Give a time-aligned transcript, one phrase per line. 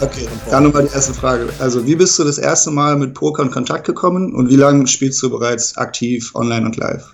[0.00, 1.48] Okay, dann nochmal die erste Frage.
[1.58, 4.86] Also, wie bist du das erste Mal mit Poker in Kontakt gekommen und wie lange
[4.86, 7.12] spielst du bereits aktiv online und live?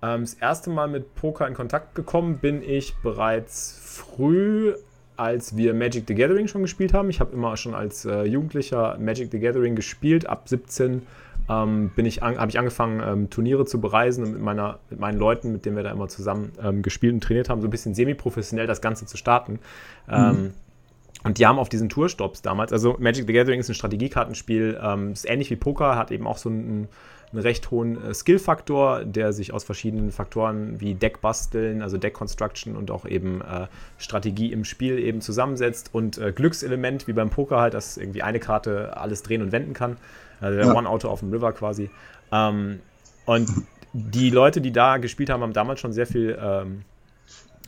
[0.00, 4.72] Ähm, das erste Mal mit Poker in Kontakt gekommen bin ich bereits früh,
[5.18, 7.10] als wir Magic the Gathering schon gespielt haben.
[7.10, 10.26] Ich habe immer schon als äh, Jugendlicher Magic the Gathering gespielt.
[10.26, 11.02] Ab 17
[11.48, 15.52] ähm, ich habe ich angefangen, ähm, Turniere zu bereisen und mit, meiner, mit meinen Leuten,
[15.52, 18.66] mit denen wir da immer zusammen ähm, gespielt und trainiert haben, so ein bisschen semi-professionell
[18.66, 19.60] das Ganze zu starten.
[20.08, 20.54] Ähm, mhm.
[21.26, 25.12] Und die haben auf diesen Tourstops damals, also Magic the Gathering ist ein Strategiekartenspiel, ähm,
[25.12, 26.88] ist ähnlich wie Poker, hat eben auch so einen,
[27.32, 32.92] einen recht hohen äh, Skill-Faktor, der sich aus verschiedenen Faktoren wie Deckbasteln, also Deck-Construction und
[32.92, 33.66] auch eben äh,
[33.98, 38.38] Strategie im Spiel eben zusammensetzt und äh, Glückselement wie beim Poker halt, dass irgendwie eine
[38.38, 39.96] Karte alles drehen und wenden kann.
[40.40, 40.74] Also der ja.
[40.74, 41.90] One-Auto auf dem River quasi.
[42.30, 42.78] Ähm,
[43.24, 43.50] und
[43.92, 46.82] die Leute, die da gespielt haben, haben damals schon sehr viel ähm,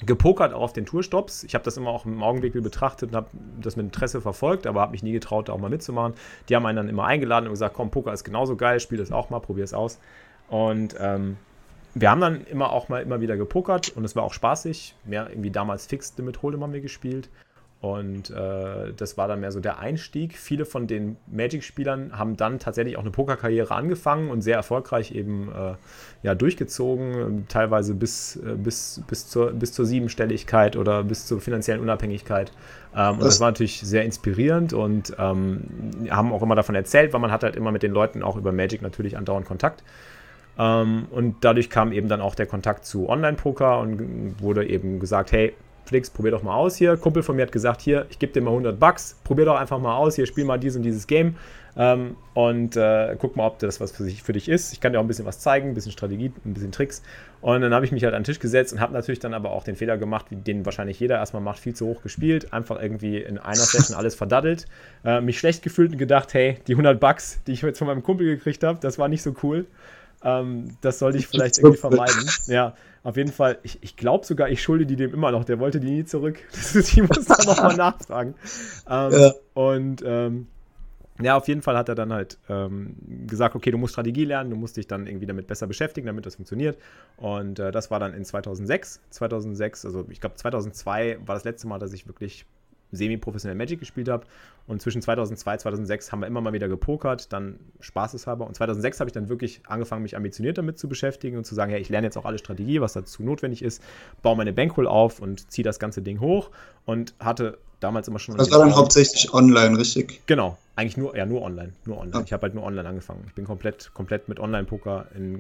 [0.05, 1.45] gepokert auch auf den Tourstops.
[1.45, 3.29] Ich habe das immer auch im Augenwinkel betrachtet und habe
[3.61, 6.15] das mit Interesse verfolgt, aber habe mich nie getraut, da auch mal mitzumachen.
[6.49, 9.11] Die haben einen dann immer eingeladen und gesagt, komm, Poker ist genauso geil, spiel das
[9.11, 9.99] auch mal, probier es aus.
[10.49, 11.37] Und ähm,
[11.95, 14.95] wir haben dann immer auch mal immer wieder gepokert und es war auch spaßig.
[15.05, 17.29] Mehr irgendwie damals Fixed Limit Hold'em wir gespielt.
[17.81, 20.37] Und äh, das war dann mehr so der Einstieg.
[20.37, 25.49] Viele von den Magic-Spielern haben dann tatsächlich auch eine Pokerkarriere angefangen und sehr erfolgreich eben
[25.53, 25.75] äh,
[26.25, 31.81] ja, durchgezogen, teilweise bis, äh, bis, bis, zur, bis zur Siebenstelligkeit oder bis zur finanziellen
[31.81, 32.51] Unabhängigkeit.
[32.97, 35.61] Ähm, und das war natürlich sehr inspirierend und ähm,
[36.11, 38.51] haben auch immer davon erzählt, weil man hat halt immer mit den Leuten auch über
[38.51, 39.85] Magic natürlich andauernd Kontakt.
[40.59, 45.31] Ähm, und dadurch kam eben dann auch der Kontakt zu Online-Poker und wurde eben gesagt,
[45.31, 45.55] hey,
[45.89, 46.97] Flix, probier doch mal aus hier.
[46.97, 49.79] Kumpel von mir hat gesagt, hier, ich gebe dir mal 100 Bucks, probier doch einfach
[49.79, 51.35] mal aus, hier, spiel mal dies und dieses Game
[51.79, 54.73] ähm, und äh, guck mal, ob das was für, sich, für dich ist.
[54.73, 57.03] Ich kann dir auch ein bisschen was zeigen, ein bisschen Strategie, ein bisschen Tricks.
[57.41, 59.53] Und dann habe ich mich halt an den Tisch gesetzt und habe natürlich dann aber
[59.53, 62.83] auch den Fehler gemacht, wie den wahrscheinlich jeder erstmal macht, viel zu hoch gespielt, einfach
[62.83, 64.67] irgendwie in einer Session alles verdaddelt,
[65.05, 68.03] äh, mich schlecht gefühlt und gedacht, hey, die 100 Bucks, die ich jetzt von meinem
[68.03, 69.67] Kumpel gekriegt habe, das war nicht so cool.
[70.25, 72.29] Ähm, das sollte ich vielleicht irgendwie vermeiden.
[72.47, 72.75] Ja,
[73.09, 75.45] auf jeden Fall, ich, ich glaube sogar, ich schulde die dem immer noch.
[75.45, 76.41] Der wollte die nie zurück.
[76.51, 78.35] Das ist, ich muss da nochmal nachfragen.
[78.87, 79.33] Ähm, ja.
[79.55, 80.47] Und ähm,
[81.19, 82.97] ja, auf jeden Fall hat er dann halt ähm,
[83.27, 86.27] gesagt, okay, du musst Strategie lernen, du musst dich dann irgendwie damit besser beschäftigen, damit
[86.27, 86.77] das funktioniert.
[87.17, 89.01] Und äh, das war dann in 2006.
[89.09, 92.45] 2006, also ich glaube 2002 war das letzte Mal, dass ich wirklich
[92.93, 94.27] semi-professionell Magic gespielt habe.
[94.67, 98.47] Und zwischen 2002 und 2006 haben wir immer mal wieder gepokert, dann spaßeshalber.
[98.47, 101.71] Und 2006 habe ich dann wirklich angefangen, mich ambitioniert damit zu beschäftigen und zu sagen,
[101.71, 103.83] hey, ich lerne jetzt auch alle Strategie, was dazu notwendig ist,
[104.23, 106.51] baue meine Bankroll auf und ziehe das ganze Ding hoch
[106.85, 108.37] und hatte damals immer schon.
[108.37, 110.21] Das war dann hauptsächlich online, richtig?
[110.27, 111.73] Genau, eigentlich nur, ja, nur online.
[111.85, 112.19] Nur online.
[112.19, 112.25] Ja.
[112.25, 113.25] Ich habe halt nur online angefangen.
[113.27, 115.39] Ich bin komplett, komplett mit Online-Poker äh,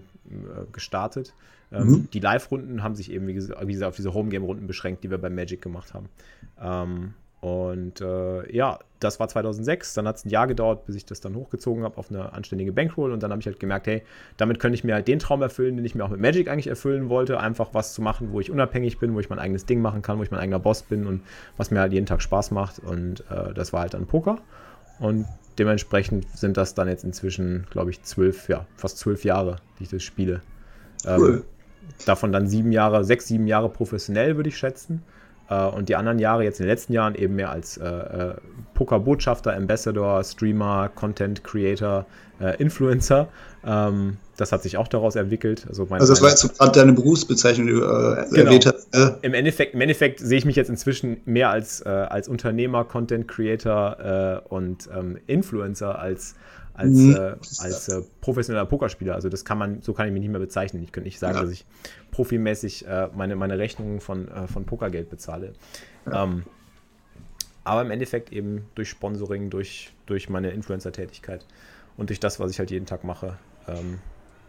[0.72, 1.34] gestartet.
[1.70, 2.08] Ähm, mhm.
[2.12, 5.60] Die Live-Runden haben sich eben, wie gesagt, auf diese Home-Game-Runden beschränkt, die wir bei Magic
[5.60, 6.08] gemacht haben.
[6.60, 9.94] Ähm, und äh, ja, das war 2006.
[9.94, 12.72] Dann hat es ein Jahr gedauert, bis ich das dann hochgezogen habe auf eine anständige
[12.72, 13.12] Bankroll.
[13.12, 14.02] Und dann habe ich halt gemerkt, hey,
[14.36, 16.66] damit könnte ich mir halt den Traum erfüllen, den ich mir auch mit Magic eigentlich
[16.66, 17.38] erfüllen wollte.
[17.38, 20.18] Einfach was zu machen, wo ich unabhängig bin, wo ich mein eigenes Ding machen kann,
[20.18, 21.22] wo ich mein eigener Boss bin und
[21.56, 22.80] was mir halt jeden Tag Spaß macht.
[22.80, 24.38] Und äh, das war halt dann Poker.
[24.98, 25.26] Und
[25.60, 29.90] dementsprechend sind das dann jetzt inzwischen, glaube ich, zwölf, ja, fast zwölf Jahre, die ich
[29.90, 30.40] das spiele.
[31.06, 31.44] Ähm, cool.
[32.04, 35.02] Davon dann sieben Jahre, sechs, sieben Jahre professionell, würde ich schätzen.
[35.48, 38.34] Äh, und die anderen Jahre, jetzt in den letzten Jahren, eben mehr als äh, äh
[38.74, 42.06] Poker-Botschafter, Ambassador, Streamer, Content Creator,
[42.40, 43.28] äh, Influencer.
[43.66, 45.66] Ähm, das hat sich auch daraus entwickelt.
[45.68, 48.44] Also, mein, also das war jetzt gerade deine Berufsbezeichnung, die du äh, genau.
[48.44, 48.94] erwähnt hast.
[48.94, 49.14] Äh.
[49.22, 53.26] Im, Endeffekt, Im Endeffekt sehe ich mich jetzt inzwischen mehr als, äh, als Unternehmer, Content
[53.26, 56.36] Creator äh, und ähm, Influencer als,
[56.74, 57.16] als, mhm.
[57.58, 59.16] als professioneller Pokerspieler.
[59.16, 60.84] Also das kann man, so kann ich mich nicht mehr bezeichnen.
[60.84, 61.42] Ich könnte nicht sagen, ja.
[61.42, 61.66] dass ich
[62.10, 65.52] profimäßig äh, meine, meine Rechnungen von, äh, von Pokergeld bezahle.
[66.06, 66.24] Ja.
[66.24, 66.44] Ähm,
[67.64, 71.44] aber im Endeffekt eben durch Sponsoring, durch, durch meine Influencer-Tätigkeit
[71.96, 73.98] und durch das, was ich halt jeden Tag mache, ähm,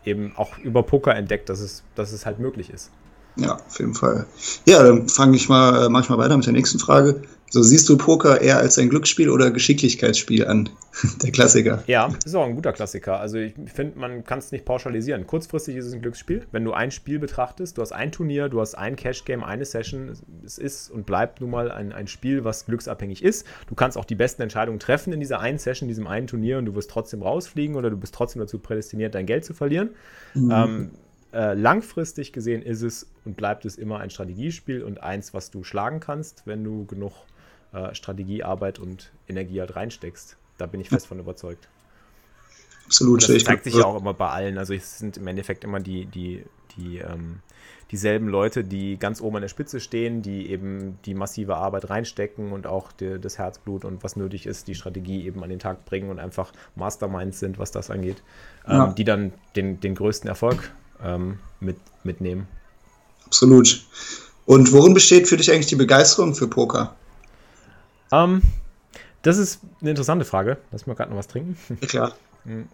[0.05, 2.91] eben auch über Poker entdeckt, dass es, dass es halt möglich ist.
[3.35, 4.25] Ja, auf jeden Fall.
[4.65, 7.21] Ja, dann fange ich mal, äh, mach ich mal weiter mit der nächsten Frage.
[7.51, 10.69] So siehst du Poker eher als ein Glücksspiel oder Geschicklichkeitsspiel an?
[11.23, 11.83] Der Klassiker.
[11.87, 13.19] Ja, ist auch ein guter Klassiker.
[13.19, 15.25] Also ich finde, man kann es nicht pauschalisieren.
[15.25, 16.45] Kurzfristig ist es ein Glücksspiel.
[16.51, 20.11] Wenn du ein Spiel betrachtest, du hast ein Turnier, du hast ein Cash-Game, eine Session.
[20.45, 23.45] Es ist und bleibt nun mal ein, ein Spiel, was glücksabhängig ist.
[23.67, 26.59] Du kannst auch die besten Entscheidungen treffen in dieser einen Session, in diesem einen Turnier
[26.59, 29.89] und du wirst trotzdem rausfliegen oder du bist trotzdem dazu prädestiniert, dein Geld zu verlieren.
[30.35, 30.51] Mhm.
[30.51, 30.89] Ähm,
[31.31, 35.63] äh, langfristig gesehen ist es und bleibt es immer ein Strategiespiel und eins, was du
[35.63, 37.13] schlagen kannst, wenn du genug
[37.73, 40.37] äh, Strategiearbeit und Energie halt reinsteckst.
[40.57, 41.67] Da bin ich fest von überzeugt.
[42.85, 43.27] Absolut.
[43.27, 44.57] Und das zeigt sich ja auch immer bei allen.
[44.57, 46.43] Also es sind im Endeffekt immer die, die,
[46.75, 47.39] die, ähm,
[47.91, 52.51] dieselben Leute, die ganz oben an der Spitze stehen, die eben die massive Arbeit reinstecken
[52.51, 55.85] und auch die, das Herzblut und was nötig ist, die Strategie eben an den Tag
[55.85, 58.23] bringen und einfach Masterminds sind, was das angeht,
[58.67, 58.87] ähm, ja.
[58.93, 60.71] die dann den, den größten Erfolg
[61.03, 62.47] ähm, mit, mitnehmen.
[63.25, 63.85] Absolut.
[64.45, 66.95] Und worin besteht für dich eigentlich die Begeisterung für Poker?
[68.11, 68.41] Ähm,
[69.21, 70.57] das ist eine interessante Frage.
[70.71, 71.57] Lass mal gerade noch was trinken.
[71.81, 72.13] Ja, klar.
[72.45, 72.67] Hm.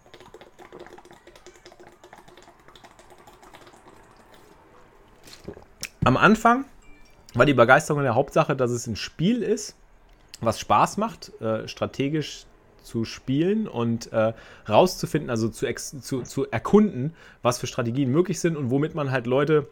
[6.04, 6.64] Am Anfang
[7.34, 9.74] war die Begeisterung in der Hauptsache, dass es ein Spiel ist,
[10.40, 12.46] was Spaß macht, äh, strategisch
[12.82, 14.32] zu spielen und äh,
[14.68, 19.26] rauszufinden, also zu, zu, zu erkunden, was für Strategien möglich sind und womit man halt
[19.26, 19.68] Leute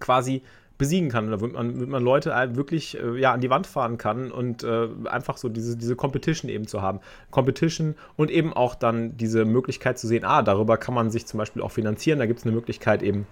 [0.00, 0.42] quasi
[0.76, 3.96] besiegen kann oder womit man, womit man Leute wirklich äh, ja, an die Wand fahren
[3.98, 7.00] kann und äh, einfach so diese, diese Competition eben zu haben.
[7.30, 11.38] Competition und eben auch dann diese Möglichkeit zu sehen, ah, darüber kann man sich zum
[11.38, 13.26] Beispiel auch finanzieren, da gibt es eine Möglichkeit eben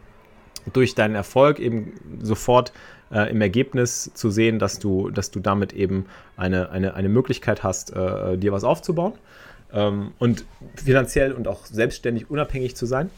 [0.72, 2.72] durch deinen Erfolg eben sofort
[3.10, 6.06] äh, im Ergebnis zu sehen, dass du, dass du damit eben
[6.36, 9.14] eine, eine, eine Möglichkeit hast, äh, dir was aufzubauen
[9.72, 10.44] ähm, und
[10.76, 13.10] finanziell und auch selbstständig unabhängig zu sein.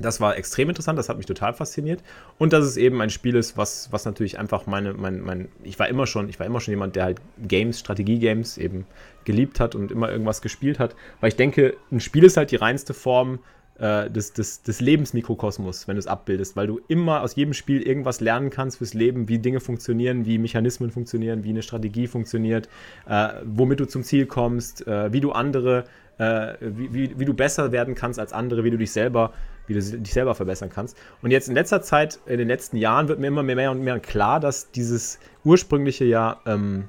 [0.00, 2.02] Das war extrem interessant, das hat mich total fasziniert.
[2.38, 5.78] Und dass es eben ein Spiel ist, was, was natürlich einfach meine, mein, mein, ich
[5.78, 8.86] war immer schon, ich war immer schon jemand, der halt Games, Strategie-Games eben
[9.24, 10.96] geliebt hat und immer irgendwas gespielt hat.
[11.20, 13.38] Weil ich denke, ein Spiel ist halt die reinste Form
[13.78, 17.82] äh, des, des, des Lebensmikrokosmos, wenn du es abbildest, weil du immer aus jedem Spiel
[17.82, 22.68] irgendwas lernen kannst fürs Leben, wie Dinge funktionieren, wie Mechanismen funktionieren, wie eine Strategie funktioniert,
[23.08, 25.84] äh, womit du zum Ziel kommst, äh, wie du andere,
[26.18, 29.32] äh, wie, wie, wie, du besser werden kannst als andere, wie du dich selber,
[29.66, 30.96] wie du dich selber verbessern kannst.
[31.22, 33.98] Und jetzt in letzter Zeit, in den letzten Jahren wird mir immer mehr und mehr
[34.00, 36.88] klar, dass dieses ursprüngliche ja ähm,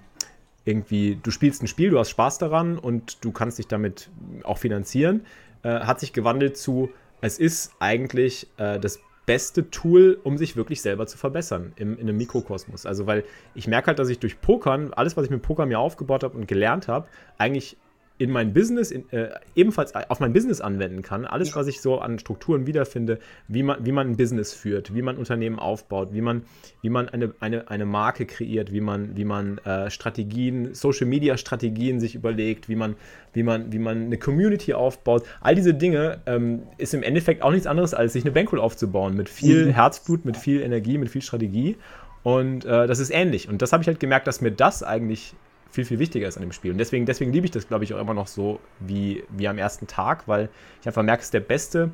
[0.65, 4.09] irgendwie, du spielst ein Spiel, du hast Spaß daran und du kannst dich damit
[4.43, 5.21] auch finanzieren
[5.65, 6.91] äh, hat sich gewandelt zu,
[7.21, 12.01] es ist eigentlich äh, das beste Tool, um sich wirklich selber zu verbessern im, in
[12.01, 12.85] einem Mikrokosmos.
[12.85, 13.23] Also, weil
[13.55, 16.37] ich merke halt, dass ich durch Pokern, alles, was ich mit Poker mir aufgebaut habe
[16.37, 17.07] und gelernt habe,
[17.39, 17.77] eigentlich
[18.17, 21.25] in mein Business, in, äh, ebenfalls auf mein Business anwenden kann.
[21.25, 21.55] Alles, ja.
[21.57, 23.19] was ich so an Strukturen wiederfinde,
[23.49, 26.43] wie man, wie man ein Business führt, wie man Unternehmen aufbaut, wie man,
[26.81, 31.35] wie man eine, eine, eine Marke kreiert, wie man, wie man äh, Strategien, Social Media
[31.37, 32.95] Strategien sich überlegt, wie man,
[33.33, 35.25] wie man, wie man eine Community aufbaut.
[35.41, 39.15] All diese Dinge ähm, ist im Endeffekt auch nichts anderes, als sich eine Bankroll aufzubauen
[39.15, 39.71] mit viel mhm.
[39.71, 41.75] Herzblut, mit viel Energie, mit viel Strategie.
[42.23, 43.49] Und äh, das ist ähnlich.
[43.49, 45.35] Und das habe ich halt gemerkt, dass mir das eigentlich
[45.75, 46.71] viel, viel wichtiger ist an dem Spiel.
[46.71, 49.57] Und deswegen, deswegen liebe ich das, glaube ich, auch immer noch so wie, wie am
[49.57, 50.49] ersten Tag, weil
[50.81, 51.91] ich einfach merke, es ist der beste,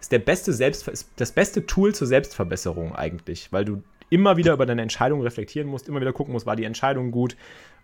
[0.00, 4.54] ist der beste Selbst, ist das beste Tool zur Selbstverbesserung eigentlich, weil du immer wieder
[4.54, 7.36] über deine Entscheidung reflektieren musst, immer wieder gucken musst, war die Entscheidung gut,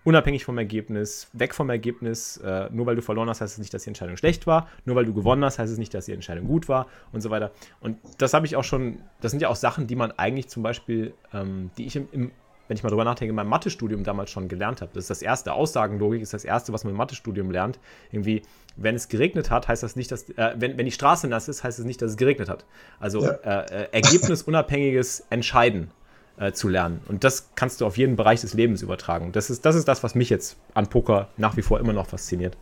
[0.04, 2.36] unabhängig vom Ergebnis, weg vom Ergebnis.
[2.36, 4.68] Äh, nur weil du verloren hast, heißt es nicht, dass die Entscheidung schlecht war.
[4.84, 7.30] Nur weil du gewonnen hast, heißt es nicht, dass die Entscheidung gut war und so
[7.30, 7.52] weiter.
[7.80, 10.62] Und das habe ich auch schon, das sind ja auch Sachen, die man eigentlich zum
[10.62, 12.30] Beispiel, ähm, die ich im, im,
[12.68, 14.90] wenn ich mal drüber nachdenke, in meinem Mathestudium damals schon gelernt habe.
[14.94, 15.52] Das ist das erste.
[15.52, 17.78] Aussagenlogik ist das erste, was man im Mathestudium lernt.
[18.10, 18.42] Irgendwie,
[18.76, 21.64] wenn es geregnet hat, heißt das nicht, dass, äh, wenn, wenn die Straße nass ist,
[21.64, 22.64] heißt es das nicht, dass es geregnet hat.
[23.00, 23.30] Also ja.
[23.30, 25.90] äh, äh, ergebnisunabhängiges Entscheiden
[26.36, 27.00] äh, zu lernen.
[27.08, 29.32] Und das kannst du auf jeden Bereich des Lebens übertragen.
[29.32, 32.08] Das ist, das ist das, was mich jetzt an Poker nach wie vor immer noch
[32.08, 32.56] fasziniert.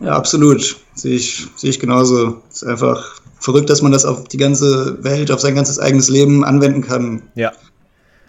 [0.00, 0.76] Ja, absolut.
[0.94, 2.42] Sehe ich, sehe ich genauso.
[2.50, 6.08] Es ist einfach verrückt, dass man das auf die ganze Welt, auf sein ganzes eigenes
[6.08, 7.22] Leben anwenden kann.
[7.34, 7.52] Ja.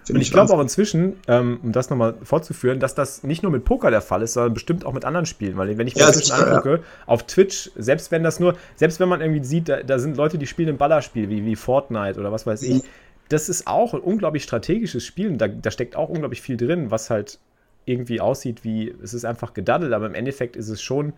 [0.10, 3.66] Und ich glaube auch inzwischen, ähm, um das nochmal fortzuführen, dass das nicht nur mit
[3.66, 5.58] Poker der Fall ist, sondern bestimmt auch mit anderen Spielen.
[5.58, 6.80] Weil wenn ich mir ja, Twitch angucke, ja.
[7.06, 10.38] auf Twitch, selbst wenn das nur, selbst wenn man irgendwie sieht, da, da, sind Leute,
[10.38, 12.78] die spielen ein Ballerspiel wie, wie Fortnite oder was weiß mhm.
[12.78, 12.84] ich,
[13.30, 15.36] das ist auch ein unglaublich strategisches Spiel.
[15.38, 17.40] Da, da steckt auch unglaublich viel drin, was halt
[17.86, 21.14] irgendwie aussieht wie, es ist einfach gedaddelt, aber im Endeffekt ist es schon,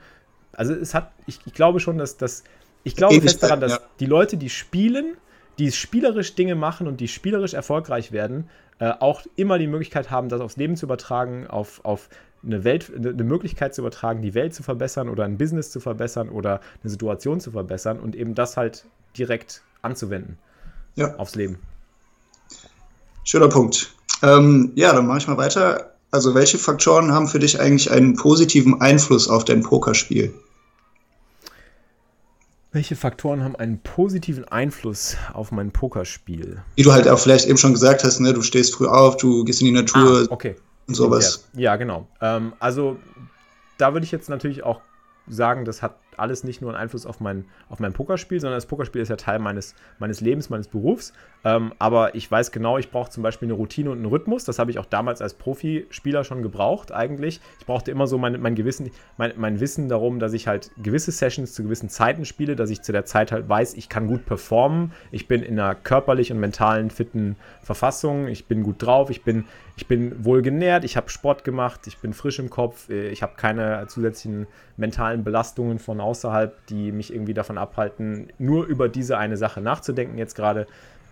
[0.53, 2.43] also es hat, ich, ich glaube schon, dass das,
[2.83, 3.79] ich glaube fest daran, dass ja.
[3.99, 5.17] die Leute, die spielen,
[5.59, 8.49] die spielerisch Dinge machen und die spielerisch erfolgreich werden,
[8.79, 12.09] äh, auch immer die Möglichkeit haben, das aufs Leben zu übertragen, auf, auf
[12.43, 16.29] eine Welt, eine Möglichkeit zu übertragen, die Welt zu verbessern oder ein Business zu verbessern
[16.29, 18.85] oder eine Situation zu verbessern und eben das halt
[19.17, 20.37] direkt anzuwenden
[20.95, 21.15] ja.
[21.15, 21.59] aufs Leben.
[23.25, 23.93] Schöner Punkt.
[24.23, 25.93] Ähm, ja, dann mache ich mal weiter.
[26.11, 30.33] Also welche Faktoren haben für dich eigentlich einen positiven Einfluss auf dein Pokerspiel?
[32.71, 36.61] Welche Faktoren haben einen positiven Einfluss auf mein Pokerspiel?
[36.75, 39.43] Wie du halt auch vielleicht eben schon gesagt hast, ne, du stehst früh auf, du
[39.43, 40.55] gehst in die Natur ah, okay.
[40.87, 41.49] und sowas.
[41.53, 42.07] Ja, ja genau.
[42.21, 42.97] Ähm, also
[43.79, 44.81] da würde ich jetzt natürlich auch
[45.27, 48.65] sagen, das hat alles nicht nur einen Einfluss auf mein, auf mein Pokerspiel, sondern das
[48.65, 51.13] Pokerspiel ist ja Teil meines, meines Lebens, meines Berufs.
[51.45, 54.43] Ähm, aber ich weiß genau, ich brauche zum Beispiel eine Routine und einen Rhythmus.
[54.43, 57.39] Das habe ich auch damals als Profispieler schon gebraucht, eigentlich.
[57.59, 61.11] Ich brauchte immer so mein, mein, Gewissen, mein, mein Wissen darum, dass ich halt gewisse
[61.11, 64.25] Sessions zu gewissen Zeiten spiele, dass ich zu der Zeit halt weiß, ich kann gut
[64.25, 64.91] performen.
[65.11, 68.27] Ich bin in einer körperlich und mentalen fitten Verfassung.
[68.27, 69.09] Ich bin gut drauf.
[69.09, 69.45] Ich bin,
[69.77, 70.83] ich bin wohl genährt.
[70.83, 71.87] Ich habe Sport gemacht.
[71.87, 72.89] Ich bin frisch im Kopf.
[72.89, 78.89] Ich habe keine zusätzlichen mentalen Belastungen von außerhalb, die mich irgendwie davon abhalten, nur über
[78.89, 80.65] diese eine Sache nachzudenken jetzt gerade.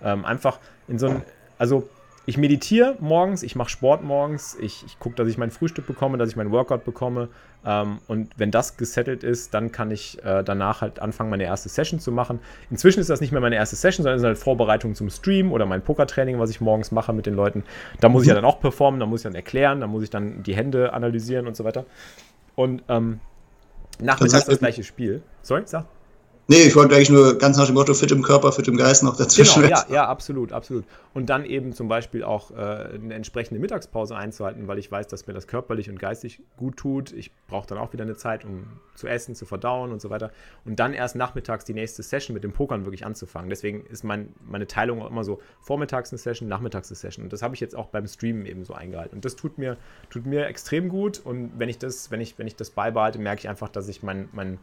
[0.04, 1.22] Ähm, einfach in so ein,
[1.58, 1.88] also
[2.26, 6.18] ich meditiere morgens, ich mache Sport morgens, ich, ich gucke, dass ich mein Frühstück bekomme,
[6.18, 7.30] dass ich mein Workout bekomme.
[7.66, 11.70] Ähm, und wenn das gesettelt ist, dann kann ich äh, danach halt anfangen, meine erste
[11.70, 12.40] Session zu machen.
[12.70, 15.54] Inzwischen ist das nicht mehr meine erste Session, sondern es ist halt Vorbereitung zum Stream
[15.54, 17.64] oder mein Pokertraining, was ich morgens mache mit den Leuten.
[18.02, 20.10] Da muss ich ja dann auch performen, da muss ich dann erklären, da muss ich
[20.10, 21.86] dann die Hände analysieren und so weiter.
[22.56, 23.22] Und ähm,
[24.00, 25.22] Nachmittags das gleiche Spiel.
[25.42, 25.86] Sorry, sag.
[26.50, 29.04] Nee, ich wollte eigentlich nur ganz nach dem Motto fit im Körper, fit im Geist
[29.04, 29.64] noch dazwischen.
[29.64, 30.86] Genau, ja, ja, absolut, absolut.
[31.14, 35.28] Und dann eben zum Beispiel auch äh, eine entsprechende Mittagspause einzuhalten, weil ich weiß, dass
[35.28, 37.12] mir das körperlich und geistig gut tut.
[37.12, 40.32] Ich brauche dann auch wieder eine Zeit, um zu essen, zu verdauen und so weiter.
[40.64, 43.50] Und dann erst nachmittags die nächste Session mit dem Pokern wirklich anzufangen.
[43.50, 47.26] Deswegen ist mein, meine Teilung auch immer so vormittags eine Session, nachmittags eine Session.
[47.26, 49.16] Und das habe ich jetzt auch beim Streamen eben so eingehalten.
[49.16, 49.76] Und das tut mir,
[50.10, 51.20] tut mir extrem gut.
[51.24, 54.02] Und wenn ich das, wenn ich, wenn ich das beibehalte, merke ich einfach, dass ich
[54.02, 54.60] mein, mein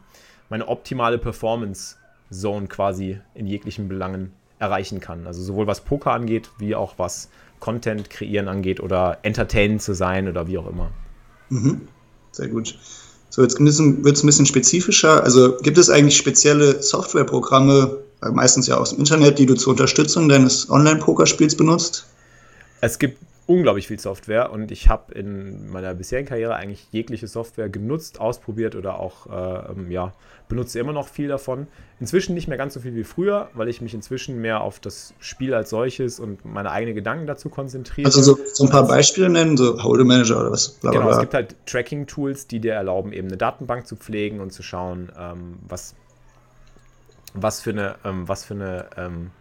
[0.49, 5.27] meine optimale Performance-Zone quasi in jeglichen Belangen erreichen kann.
[5.27, 10.27] Also sowohl was Poker angeht, wie auch was Content kreieren angeht oder entertainen zu sein
[10.27, 10.91] oder wie auch immer.
[11.49, 11.87] Mhm.
[12.31, 12.77] Sehr gut.
[13.29, 15.23] So, jetzt wird es ein bisschen spezifischer.
[15.23, 19.71] Also gibt es eigentlich spezielle Softwareprogramme, äh, meistens ja aus dem Internet, die du zur
[19.71, 22.05] Unterstützung deines Online-Pokerspiels benutzt?
[22.81, 27.69] Es gibt unglaublich viel Software und ich habe in meiner bisherigen Karriere eigentlich jegliche Software
[27.69, 30.13] genutzt, ausprobiert oder auch äh, ähm, ja,
[30.49, 31.67] benutze immer noch viel davon.
[31.99, 35.13] Inzwischen nicht mehr ganz so viel wie früher, weil ich mich inzwischen mehr auf das
[35.19, 38.07] Spiel als solches und meine eigenen Gedanken dazu konzentriere.
[38.07, 40.69] Also so, so ein paar Beispiele nennen, so Hold'em Manager oder was?
[40.69, 41.05] Blablabla.
[41.05, 44.63] Genau, es gibt halt Tracking-Tools, die dir erlauben, eben eine Datenbank zu pflegen und zu
[44.63, 45.93] schauen, ähm, was,
[47.35, 49.31] was für eine, ähm, was für eine ähm,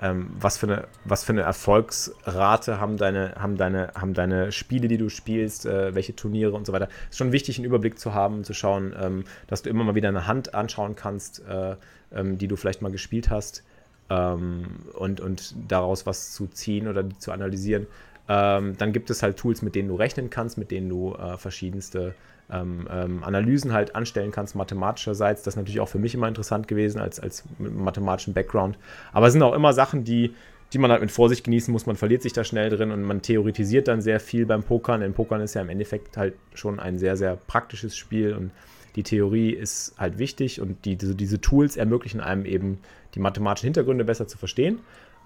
[0.00, 4.88] ähm, was, für eine, was für eine Erfolgsrate haben deine, haben deine, haben deine Spiele,
[4.88, 6.88] die du spielst, äh, welche Turniere und so weiter.
[7.04, 9.94] Es ist schon wichtig, einen Überblick zu haben, zu schauen, ähm, dass du immer mal
[9.94, 11.76] wieder eine Hand anschauen kannst, äh,
[12.12, 13.62] ähm, die du vielleicht mal gespielt hast
[14.08, 14.64] ähm,
[14.94, 17.86] und, und daraus was zu ziehen oder zu analysieren.
[18.28, 21.36] Ähm, dann gibt es halt Tools, mit denen du rechnen kannst, mit denen du äh,
[21.36, 22.14] verschiedenste
[22.52, 25.42] ähm, ähm, Analysen halt anstellen kannst, mathematischerseits.
[25.42, 28.78] Das ist natürlich auch für mich immer interessant gewesen, als, als mit mathematischen Background.
[29.12, 30.34] Aber es sind auch immer Sachen, die,
[30.72, 31.86] die man halt mit Vorsicht genießen muss.
[31.86, 35.00] Man verliert sich da schnell drin und man theoretisiert dann sehr viel beim Pokern.
[35.00, 38.50] Denn Pokern ist ja im Endeffekt halt schon ein sehr, sehr praktisches Spiel und
[38.96, 42.78] die Theorie ist halt wichtig und die, diese, diese Tools ermöglichen einem eben
[43.14, 44.80] die mathematischen Hintergründe besser zu verstehen.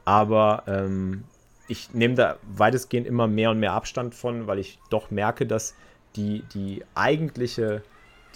[0.05, 1.25] Aber ähm,
[1.67, 5.75] ich nehme da weitestgehend immer mehr und mehr Abstand von, weil ich doch merke, dass
[6.17, 7.83] die, die eigentliche,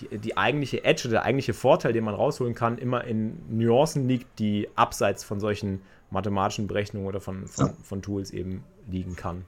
[0.00, 4.08] die, die eigentliche Edge oder der eigentliche Vorteil, den man rausholen kann, immer in Nuancen
[4.08, 9.44] liegt, die abseits von solchen mathematischen Berechnungen oder von, von, von Tools eben liegen kann.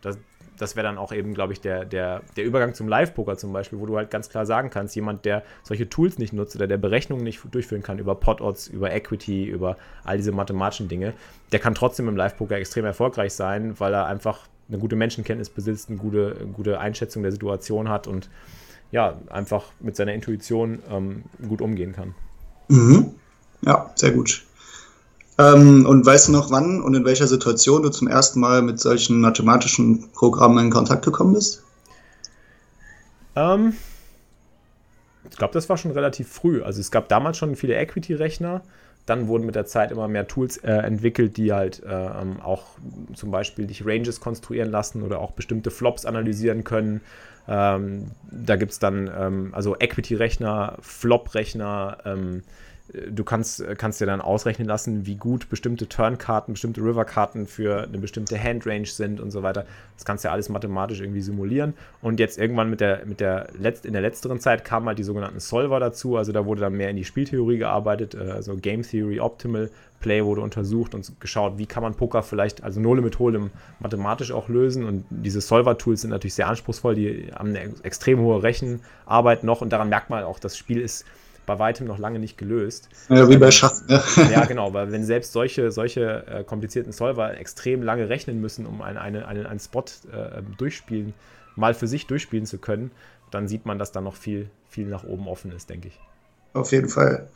[0.00, 0.18] Das,
[0.58, 3.78] das wäre dann auch eben, glaube ich, der, der, der Übergang zum Live-Poker zum Beispiel,
[3.78, 6.78] wo du halt ganz klar sagen kannst, jemand, der solche Tools nicht nutzt oder der
[6.78, 11.14] Berechnungen nicht durchführen kann über Pot-Odds, über Equity, über all diese mathematischen Dinge,
[11.52, 15.88] der kann trotzdem im Live-Poker extrem erfolgreich sein, weil er einfach eine gute Menschenkenntnis besitzt,
[15.88, 18.28] eine gute, gute Einschätzung der Situation hat und
[18.90, 22.14] ja, einfach mit seiner Intuition ähm, gut umgehen kann.
[22.68, 23.12] Mhm.
[23.62, 24.44] Ja, sehr gut.
[25.38, 28.80] Ähm, und weißt du noch, wann und in welcher Situation du zum ersten Mal mit
[28.80, 31.62] solchen mathematischen Programmen in Kontakt gekommen bist?
[33.36, 33.74] Ähm,
[35.30, 36.62] ich glaube, das war schon relativ früh.
[36.62, 38.62] Also es gab damals schon viele Equity-Rechner
[39.08, 42.64] dann wurden mit der Zeit immer mehr Tools äh, entwickelt, die halt äh, ähm, auch
[43.14, 47.00] zum Beispiel dich Ranges konstruieren lassen oder auch bestimmte Flops analysieren können.
[47.48, 52.42] Ähm, da gibt es dann ähm, also Equity-Rechner, Flop-Rechner, ähm,
[53.10, 57.98] du kannst, kannst dir dann ausrechnen lassen, wie gut bestimmte Turn-Karten, bestimmte River-Karten für eine
[57.98, 59.66] bestimmte Handrange sind und so weiter.
[59.96, 61.74] Das kannst du ja alles mathematisch irgendwie simulieren.
[62.00, 65.04] Und jetzt irgendwann mit der, mit der Letz-, in der letzteren Zeit kamen halt die
[65.04, 66.16] sogenannten Solver dazu.
[66.16, 70.40] Also da wurde dann mehr in die Spieltheorie gearbeitet, also Game Theory Optimal Play wurde
[70.40, 74.84] untersucht und geschaut, wie kann man Poker vielleicht, also Nole mit Hold'em mathematisch auch lösen.
[74.84, 79.70] Und diese Solver-Tools sind natürlich sehr anspruchsvoll, die haben eine extrem hohe Rechenarbeit noch und
[79.72, 81.04] daran merkt man auch, das Spiel ist
[81.48, 82.88] bei weitem noch lange nicht gelöst.
[83.08, 83.74] Ja, wie bei Schach.
[83.88, 84.30] Ja.
[84.30, 88.82] ja, genau, weil wenn selbst solche, solche äh, komplizierten Solver extrem lange rechnen müssen, um
[88.82, 91.14] eine, eine, eine, einen Spot äh, durchspielen,
[91.56, 92.90] mal für sich durchspielen zu können,
[93.30, 95.98] dann sieht man, dass da noch viel, viel nach oben offen ist, denke ich.
[96.52, 97.28] Auf jeden Fall.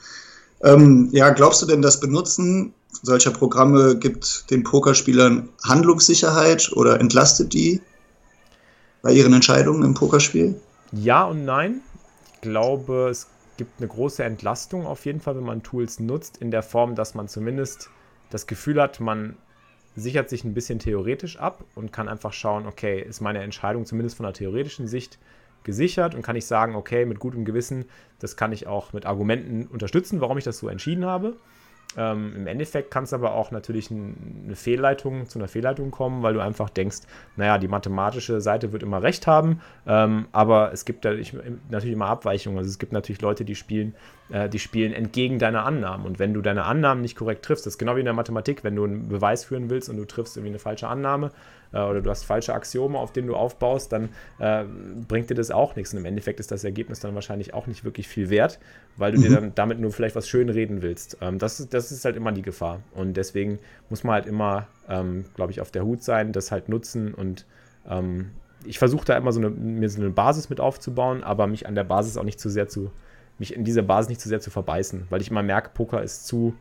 [0.63, 7.55] Ähm, ja, glaubst du denn, das Benutzen solcher Programme gibt den Pokerspielern Handlungssicherheit oder entlastet
[7.55, 7.81] die
[9.01, 10.61] bei ihren Entscheidungen im Pokerspiel?
[10.93, 11.81] Ja und nein.
[12.35, 13.27] Ich glaube, es
[13.57, 17.15] gibt eine große Entlastung auf jeden Fall, wenn man Tools nutzt, in der Form, dass
[17.15, 17.91] man zumindest
[18.31, 19.37] das Gefühl hat, man
[19.95, 24.17] sichert sich ein bisschen theoretisch ab und kann einfach schauen, okay, ist meine Entscheidung zumindest
[24.17, 25.19] von der theoretischen Sicht
[25.65, 27.85] gesichert und kann ich sagen, okay, mit gutem Gewissen,
[28.19, 31.37] das kann ich auch mit Argumenten unterstützen, warum ich das so entschieden habe.
[31.97, 36.35] Ähm, Im Endeffekt kann es aber auch natürlich eine Fehlleitung zu einer Fehlleitung kommen, weil
[36.35, 36.99] du einfach denkst,
[37.37, 42.59] naja, die mathematische Seite wird immer recht haben, ähm, aber es gibt natürlich immer Abweichungen.
[42.59, 43.95] Also es gibt natürlich Leute, die spielen,
[44.33, 46.07] äh, die spielen entgegen deiner Annahmen.
[46.07, 48.65] Und wenn du deine Annahmen nicht korrekt triffst, das ist genau wie in der Mathematik,
[48.65, 51.31] wenn du einen Beweis führen willst und du triffst irgendwie eine falsche Annahme,
[51.73, 54.09] äh, oder du hast falsche Axiome, auf denen du aufbaust, dann
[54.39, 54.65] äh,
[55.07, 55.93] bringt dir das auch nichts.
[55.93, 58.59] Und im Endeffekt ist das Ergebnis dann wahrscheinlich auch nicht wirklich viel wert,
[58.97, 59.23] weil du mhm.
[59.23, 61.19] dir dann damit nur vielleicht was schön reden willst.
[61.21, 62.81] Ähm, das, das ist halt immer die Gefahr.
[62.95, 63.59] Und deswegen
[63.91, 67.47] muss man halt immer, ähm, glaube ich, auf der Hut sein, das halt nutzen und
[67.89, 68.31] ähm,
[68.65, 71.75] ich versuche da immer so eine, mir so eine Basis mit aufzubauen, aber mich an
[71.75, 72.93] der Basis auch nicht zu sehr zu,
[73.39, 76.27] mich in dieser Basis nicht zu sehr zu verbeißen, weil ich immer merke, Poker ist
[76.27, 76.55] zu,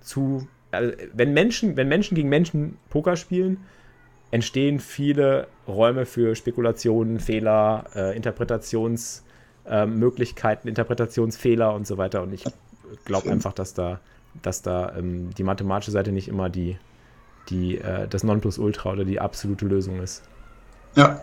[0.00, 3.58] zu, also wenn Menschen, wenn Menschen gegen Menschen Poker spielen,
[4.30, 12.22] entstehen viele Räume für Spekulationen, Fehler, äh, Interpretationsmöglichkeiten, äh, Interpretationsfehler und so weiter.
[12.22, 12.44] Und ich
[13.04, 14.00] glaube einfach, dass da,
[14.42, 16.78] dass da ähm, die mathematische Seite nicht immer die,
[17.48, 20.24] die, äh, das Nonplusultra oder die absolute Lösung ist.
[20.96, 21.20] Ja.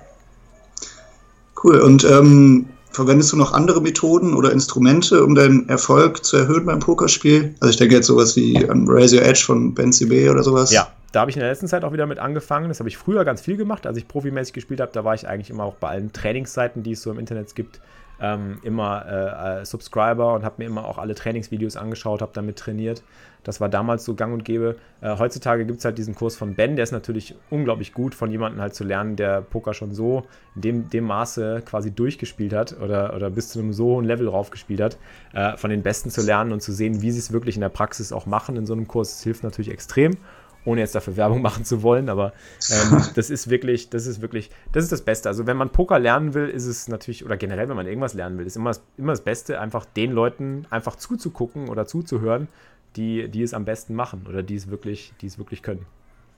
[1.61, 1.81] Cool.
[1.81, 6.79] Und ähm, verwendest du noch andere Methoden oder Instrumente, um deinen Erfolg zu erhöhen beim
[6.79, 7.55] Pokerspiel?
[7.59, 10.71] Also ich denke jetzt sowas wie an Raise Your Edge von Ben CB oder sowas.
[10.71, 12.69] Ja, da habe ich in der letzten Zeit auch wieder mit angefangen.
[12.69, 14.91] Das habe ich früher ganz viel gemacht, als ich profimäßig gespielt habe.
[14.93, 17.81] Da war ich eigentlich immer auch bei allen Trainingsseiten, die es so im Internet gibt,
[18.21, 22.57] ähm, immer äh, äh, Subscriber und habe mir immer auch alle Trainingsvideos angeschaut, habe damit
[22.57, 23.03] trainiert.
[23.43, 24.77] Das war damals so gang und gäbe.
[25.01, 28.29] Äh, heutzutage gibt es halt diesen Kurs von Ben, der ist natürlich unglaublich gut, von
[28.29, 30.23] jemandem halt zu lernen, der Poker schon so
[30.55, 34.27] in dem, dem Maße quasi durchgespielt hat oder, oder bis zu einem so hohen Level
[34.27, 34.97] raufgespielt hat,
[35.33, 37.69] äh, von den Besten zu lernen und zu sehen, wie sie es wirklich in der
[37.69, 39.11] Praxis auch machen in so einem Kurs.
[39.11, 40.17] Das hilft natürlich extrem
[40.65, 42.33] ohne jetzt dafür Werbung machen zu wollen, aber
[42.69, 45.29] ähm, das ist wirklich, das ist wirklich, das ist das Beste.
[45.29, 48.37] Also wenn man Poker lernen will, ist es natürlich, oder generell, wenn man irgendwas lernen
[48.37, 52.47] will, ist immer das, immer das Beste, einfach den Leuten einfach zuzugucken oder zuzuhören,
[52.95, 55.85] die, die es am besten machen oder die es wirklich, die es wirklich können.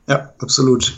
[0.07, 0.97] Ja, absolut.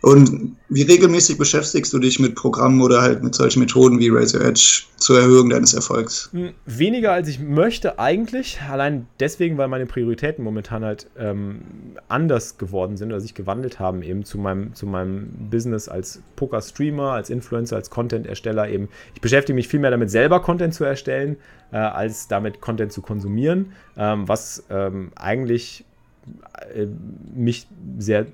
[0.00, 4.20] Und wie regelmäßig beschäftigst du dich mit Programmen oder halt mit solchen Methoden wie Your
[4.20, 6.28] Edge zur Erhöhung deines Erfolgs?
[6.32, 8.60] Hm, weniger als ich möchte eigentlich.
[8.70, 11.62] Allein deswegen, weil meine Prioritäten momentan halt ähm,
[12.06, 17.12] anders geworden sind oder sich gewandelt haben eben zu meinem, zu meinem Business als Poker-Streamer,
[17.12, 18.88] als Influencer, als Content-Ersteller eben.
[19.14, 21.36] Ich beschäftige mich viel mehr damit, selber Content zu erstellen,
[21.72, 25.84] äh, als damit Content zu konsumieren, ähm, was ähm, eigentlich
[26.72, 26.86] äh,
[27.34, 27.66] mich
[27.98, 28.26] sehr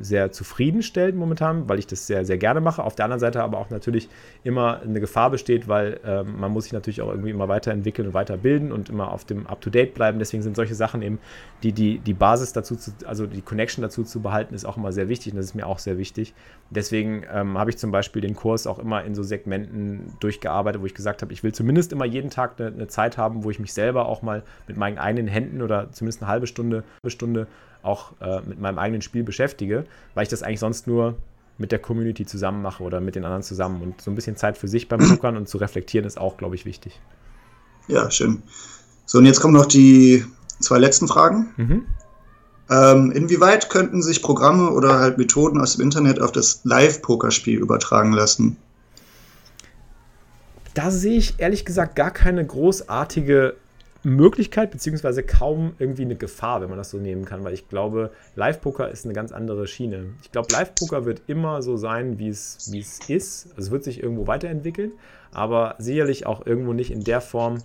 [0.00, 2.82] sehr zufriedenstellend momentan, weil ich das sehr, sehr gerne mache.
[2.82, 4.08] Auf der anderen Seite aber auch natürlich
[4.44, 8.14] immer eine Gefahr besteht, weil äh, man muss sich natürlich auch irgendwie immer weiterentwickeln und
[8.14, 10.18] weiterbilden und immer auf dem Up-to-Date bleiben.
[10.18, 11.18] Deswegen sind solche Sachen eben,
[11.62, 14.92] die, die, die Basis dazu, zu, also die Connection dazu zu behalten, ist auch immer
[14.92, 16.34] sehr wichtig und das ist mir auch sehr wichtig.
[16.70, 20.86] Deswegen ähm, habe ich zum Beispiel den Kurs auch immer in so Segmenten durchgearbeitet, wo
[20.86, 23.58] ich gesagt habe, ich will zumindest immer jeden Tag eine, eine Zeit haben, wo ich
[23.58, 27.46] mich selber auch mal mit meinen eigenen Händen oder zumindest eine halbe Stunde, eine Stunde
[27.82, 31.16] auch äh, mit meinem eigenen Spiel beschäftige, weil ich das eigentlich sonst nur
[31.58, 33.82] mit der Community zusammen mache oder mit den anderen zusammen.
[33.82, 36.54] Und so ein bisschen Zeit für sich beim Pokern und zu reflektieren ist auch, glaube
[36.54, 37.00] ich, wichtig.
[37.88, 38.42] Ja, schön.
[39.06, 40.24] So, und jetzt kommen noch die
[40.60, 41.52] zwei letzten Fragen.
[41.56, 41.86] Mhm.
[42.70, 48.12] Ähm, inwieweit könnten sich Programme oder halt Methoden aus dem Internet auf das Live-Pokerspiel übertragen
[48.12, 48.56] lassen?
[50.74, 53.54] Da sehe ich ehrlich gesagt gar keine großartige
[54.04, 58.10] Möglichkeit, beziehungsweise kaum irgendwie eine Gefahr, wenn man das so nehmen kann, weil ich glaube,
[58.36, 60.06] Live-Poker ist eine ganz andere Schiene.
[60.22, 62.68] Ich glaube, Live-Poker wird immer so sein, wie es,
[63.08, 63.48] ist.
[63.50, 64.92] Also es wird sich irgendwo weiterentwickeln,
[65.32, 67.58] aber sicherlich auch irgendwo nicht in der Form,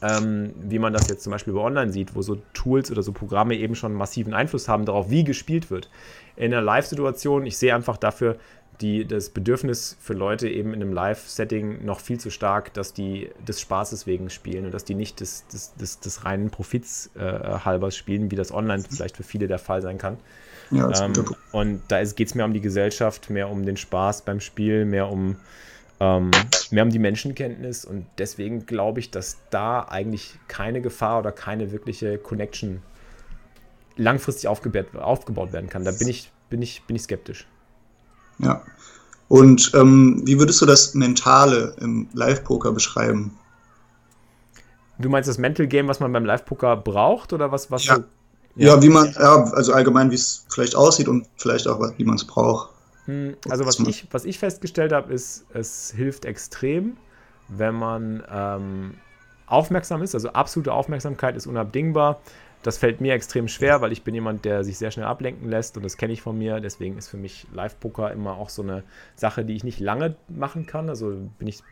[0.00, 3.10] ähm, wie man das jetzt zum Beispiel bei Online sieht, wo so Tools oder so
[3.10, 5.90] Programme eben schon massiven Einfluss haben darauf, wie gespielt wird.
[6.36, 8.36] In einer Live-Situation, ich sehe einfach dafür
[8.80, 13.30] die, das Bedürfnis für Leute eben in einem Live-Setting noch viel zu stark, dass die
[13.46, 17.20] des Spaßes wegen spielen und dass die nicht des, des, des, des reinen Profits äh,
[17.20, 20.16] halber spielen, wie das online vielleicht für viele der Fall sein kann.
[20.70, 21.12] Ja, ähm,
[21.50, 25.08] und da geht es mehr um die Gesellschaft, mehr um den Spaß beim Spiel, mehr
[25.10, 25.36] um,
[25.98, 26.30] ähm,
[26.70, 31.72] mehr um die Menschenkenntnis und deswegen glaube ich, dass da eigentlich keine Gefahr oder keine
[31.72, 32.82] wirkliche Connection
[33.96, 35.84] langfristig aufgebaut, aufgebaut werden kann.
[35.84, 37.46] Da bin ich, bin ich, bin ich skeptisch.
[38.38, 38.62] Ja.
[39.28, 43.36] Und ähm, wie würdest du das Mentale im Live-Poker beschreiben?
[44.98, 47.70] Du meinst das Mental Game, was man beim Live-Poker braucht oder was?
[47.70, 47.96] was ja.
[47.96, 48.04] So,
[48.56, 48.74] ja.
[48.74, 48.82] ja.
[48.82, 52.24] wie man, ja, also allgemein, wie es vielleicht aussieht und vielleicht auch, wie man es
[52.24, 52.70] braucht.
[53.04, 56.96] Hm, also was ich, was ich festgestellt habe, ist, es hilft extrem,
[57.48, 58.94] wenn man ähm,
[59.46, 60.14] aufmerksam ist.
[60.14, 62.20] Also absolute Aufmerksamkeit ist unabdingbar.
[62.68, 65.78] Das fällt mir extrem schwer, weil ich bin jemand, der sich sehr schnell ablenken lässt
[65.78, 66.60] und das kenne ich von mir.
[66.60, 68.82] Deswegen ist für mich Live-Poker immer auch so eine
[69.14, 70.90] Sache, die ich nicht lange machen kann.
[70.90, 71.62] Also bin ich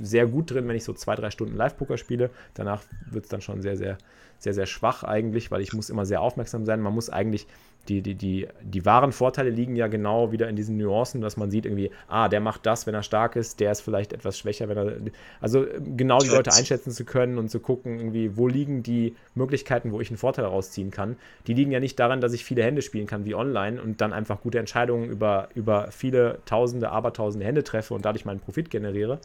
[0.00, 2.30] sehr gut drin, wenn ich so zwei, drei Stunden Live-Poker spiele.
[2.54, 3.98] Danach wird es dann schon sehr, sehr,
[4.38, 6.80] sehr, sehr schwach eigentlich, weil ich muss immer sehr aufmerksam sein.
[6.80, 7.46] Man muss eigentlich
[7.88, 11.50] die, die, die, die wahren Vorteile liegen ja genau wieder in diesen Nuancen, dass man
[11.50, 14.68] sieht irgendwie, ah, der macht das, wenn er stark ist, der ist vielleicht etwas schwächer,
[14.68, 14.92] wenn er.
[15.40, 19.92] Also genau die Leute einschätzen zu können und zu gucken, irgendwie, wo liegen die Möglichkeiten,
[19.92, 21.16] wo ich einen Vorteil rausziehen kann.
[21.46, 24.12] Die liegen ja nicht daran, dass ich viele Hände spielen kann wie online und dann
[24.12, 29.18] einfach gute Entscheidungen über, über viele tausende, abertausende Hände treffe und dadurch meinen Profit generiere.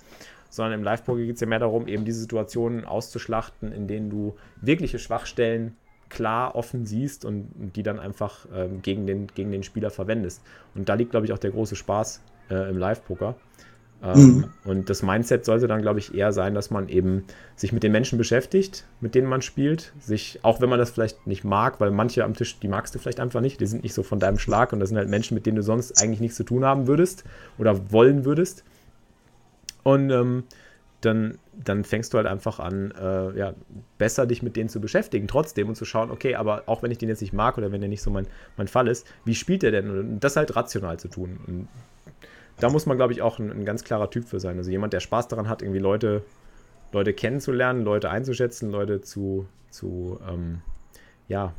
[0.50, 4.36] Sondern im Live-Poker geht es ja mehr darum, eben diese Situationen auszuschlachten, in denen du
[4.62, 5.78] wirkliche Schwachstellen
[6.12, 10.44] klar offen siehst und, die dann einfach ähm, gegen, den, gegen den Spieler verwendest.
[10.76, 13.36] Und da liegt, glaube ich, auch der große Spaß äh, im Live-Poker.
[14.04, 14.46] Ähm, mhm.
[14.66, 17.92] Und das Mindset sollte dann, glaube ich, eher sein, dass man eben sich mit den
[17.92, 19.94] Menschen beschäftigt, mit denen man spielt.
[20.00, 23.00] Sich, auch wenn man das vielleicht nicht mag, weil manche am Tisch, die magst du
[23.00, 25.36] vielleicht einfach nicht, die sind nicht so von deinem Schlag und das sind halt Menschen,
[25.36, 27.24] mit denen du sonst eigentlich nichts zu tun haben würdest
[27.58, 28.64] oder wollen würdest.
[29.84, 30.44] Und ähm,
[31.02, 33.54] dann, dann fängst du halt einfach an, äh, ja,
[33.98, 36.98] besser dich mit denen zu beschäftigen, trotzdem und zu schauen, okay, aber auch wenn ich
[36.98, 39.64] den jetzt nicht mag oder wenn der nicht so mein, mein Fall ist, wie spielt
[39.64, 39.90] der denn?
[39.90, 41.40] Und das halt rational zu tun.
[41.48, 41.68] Und
[42.60, 44.58] da muss man, glaube ich, auch ein, ein, ganz klarer Typ für sein.
[44.58, 46.24] Also jemand, der Spaß daran hat, irgendwie Leute,
[46.92, 50.62] Leute kennenzulernen, Leute einzuschätzen, Leute zu, zu ähm,
[51.28, 51.54] ja,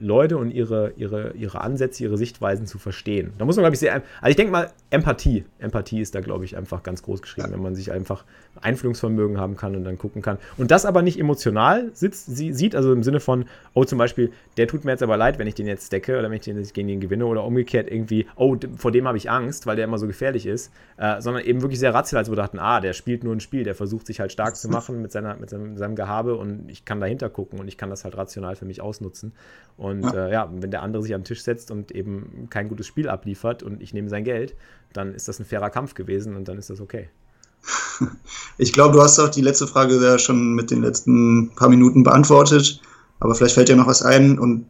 [0.00, 3.32] Leute und ihre, ihre, ihre Ansätze, ihre Sichtweisen zu verstehen.
[3.38, 3.94] Da muss man, glaube ich, sehr.
[4.20, 5.44] Also, ich denke mal, Empathie.
[5.58, 7.54] Empathie ist da, glaube ich, einfach ganz groß geschrieben, ja.
[7.54, 8.24] wenn man sich einfach
[8.60, 10.38] Einfühlungsvermögen haben kann und dann gucken kann.
[10.56, 14.32] Und das aber nicht emotional sitzt, sie, sieht, also im Sinne von, oh, zum Beispiel,
[14.56, 16.56] der tut mir jetzt aber leid, wenn ich den jetzt stecke oder wenn ich den
[16.56, 19.84] jetzt gegen den gewinne oder umgekehrt irgendwie, oh, vor dem habe ich Angst, weil der
[19.84, 22.92] immer so gefährlich ist, äh, sondern eben wirklich sehr rational, als wir dachten, ah, der
[22.92, 25.76] spielt nur ein Spiel, der versucht sich halt stark zu machen mit, seiner, mit seinem,
[25.76, 28.80] seinem Gehabe und ich kann dahinter gucken und ich kann das halt rational für mich
[28.80, 29.32] ausnutzen.
[29.76, 30.26] Und ja.
[30.26, 33.62] Äh, ja, wenn der andere sich den Tisch setzt und eben kein gutes Spiel abliefert
[33.62, 34.56] und ich nehme sein Geld,
[34.92, 37.08] dann ist das ein fairer Kampf gewesen und dann ist das okay.
[38.58, 42.02] Ich glaube, du hast auch die letzte Frage ja schon mit den letzten paar Minuten
[42.02, 42.80] beantwortet,
[43.20, 44.36] aber vielleicht fällt dir noch was ein.
[44.36, 44.66] Und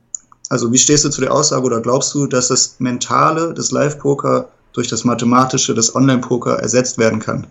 [0.51, 4.49] also, wie stehst du zu der Aussage oder glaubst du, dass das Mentale des Live-Poker
[4.75, 7.47] durch das Mathematische des Online-Poker ersetzt werden kann?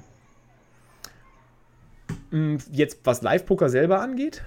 [2.29, 4.43] Hm, jetzt, was Live-Poker selber angeht?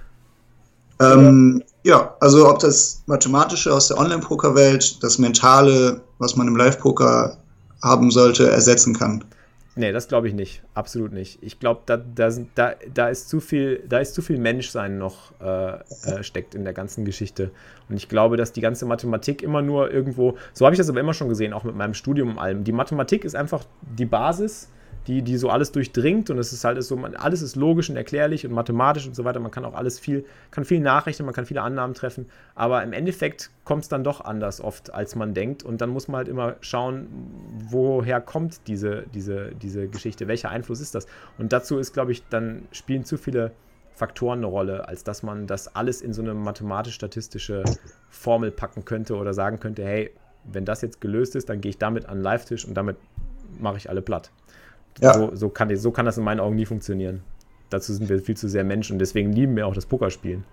[1.01, 7.37] Ähm, ja, also ob das Mathematische aus der Online-Poker-Welt, das Mentale, was man im Live-Poker
[7.83, 9.23] haben sollte, ersetzen kann.
[9.75, 10.61] Nee, das glaube ich nicht.
[10.73, 11.39] Absolut nicht.
[11.41, 15.31] Ich glaube, da, da, da, da, ist zu viel, da ist zu viel Menschsein noch
[15.39, 17.51] äh, äh, steckt in der ganzen Geschichte.
[17.87, 20.99] Und ich glaube, dass die ganze Mathematik immer nur irgendwo, so habe ich das aber
[20.99, 22.65] immer schon gesehen, auch mit meinem Studium und allem.
[22.65, 23.63] Die Mathematik ist einfach
[23.97, 24.67] die Basis
[25.07, 28.45] die, die so alles durchdringt und es ist halt so, alles ist logisch und erklärlich
[28.45, 29.39] und mathematisch und so weiter.
[29.39, 32.93] Man kann auch alles viel, kann viel nachrechnen, man kann viele Annahmen treffen, aber im
[32.93, 36.27] Endeffekt kommt es dann doch anders oft, als man denkt und dann muss man halt
[36.27, 37.07] immer schauen,
[37.69, 41.07] woher kommt diese, diese, diese Geschichte, welcher Einfluss ist das?
[41.37, 43.51] Und dazu ist, glaube ich, dann spielen zu viele
[43.95, 47.63] Faktoren eine Rolle, als dass man das alles in so eine mathematisch-statistische
[48.09, 50.11] Formel packen könnte oder sagen könnte, hey,
[50.43, 52.97] wenn das jetzt gelöst ist, dann gehe ich damit an den Live-Tisch und damit
[53.59, 54.31] mache ich alle platt.
[54.99, 55.13] Ja.
[55.13, 57.21] So, so, kann, so kann das in meinen Augen nie funktionieren.
[57.69, 60.43] Dazu sind wir viel zu sehr Menschen und deswegen lieben wir auch das Pokerspielen.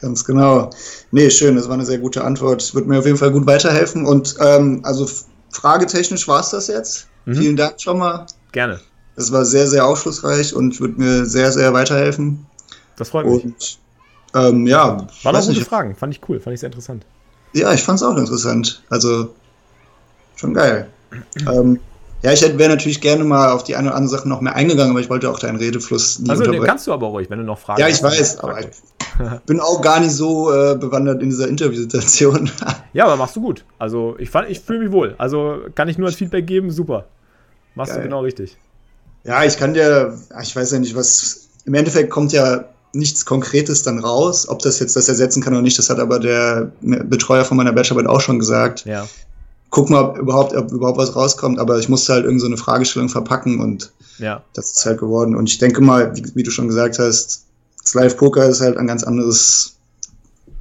[0.00, 0.70] Ganz genau.
[1.10, 2.74] Nee, schön, das war eine sehr gute Antwort.
[2.74, 4.06] Wird mir auf jeden Fall gut weiterhelfen.
[4.06, 5.08] Und ähm, also
[5.50, 7.08] fragetechnisch war es das jetzt.
[7.24, 7.34] Mhm.
[7.34, 8.26] Vielen Dank schon mal.
[8.52, 8.80] Gerne.
[9.16, 12.46] Das war sehr, sehr aufschlussreich und wird mir sehr, sehr weiterhelfen.
[12.96, 13.44] Das freut mich.
[13.44, 13.78] Und,
[14.34, 15.08] ähm, ja.
[15.24, 17.04] Waren auch gute Fragen, fand ich cool, fand ich sehr interessant.
[17.54, 18.82] Ja, ich fand es auch interessant.
[18.90, 19.34] Also
[20.36, 20.88] schon geil.
[21.50, 21.80] ähm,
[22.22, 24.90] Ja, ich wäre natürlich gerne mal auf die eine oder andere Sache noch mehr eingegangen,
[24.90, 27.44] aber ich wollte auch deinen Redefluss nie Also, den kannst du aber ruhig, wenn du
[27.44, 28.00] noch Fragen hast.
[28.00, 28.66] Ja, ich weiß, aber ich
[29.46, 32.50] bin auch gar nicht so äh, bewandert in dieser Interviewsituation.
[32.92, 33.64] ja, aber machst du gut.
[33.78, 35.14] Also, ich, ich fühle mich wohl.
[35.18, 37.06] Also, kann ich nur als Feedback geben, super.
[37.76, 38.02] Machst Geil.
[38.02, 38.56] du genau richtig.
[39.22, 43.82] Ja, ich kann dir, ich weiß ja nicht, was, im Endeffekt kommt ja nichts Konkretes
[43.82, 44.48] dann raus.
[44.48, 47.72] Ob das jetzt das ersetzen kann oder nicht, das hat aber der Betreuer von meiner
[47.72, 48.86] Bachelorarbeit auch schon gesagt.
[48.86, 49.06] Ja
[49.70, 53.08] guck mal, ob überhaupt, ob überhaupt was rauskommt, aber ich musste halt irgendeine so Fragestellung
[53.08, 54.42] verpacken und ja.
[54.54, 55.36] das ist halt geworden.
[55.36, 57.44] Und ich denke mal, wie, wie du schon gesagt hast,
[57.82, 59.76] das Live-Poker ist halt ein ganz anderes,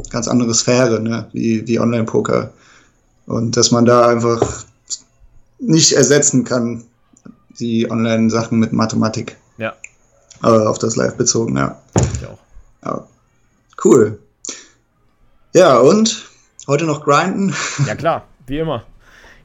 [0.09, 2.51] ganz andere Sphäre, ne, wie, wie Online-Poker.
[3.25, 4.65] Und dass man da einfach
[5.59, 6.83] nicht ersetzen kann,
[7.59, 9.37] die Online-Sachen mit Mathematik.
[9.57, 9.73] Ja.
[10.41, 11.81] Aber auf das Live bezogen, ja.
[11.95, 12.39] Ich auch.
[12.85, 13.07] Ja.
[13.83, 14.19] Cool.
[15.53, 16.29] Ja, und
[16.67, 17.53] heute noch grinden?
[17.87, 18.83] Ja, klar, wie immer.